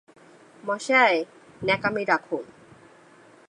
মশায়, 0.63 1.19
ন্যাকামি 1.61 2.03
রাখুন। 2.03 2.43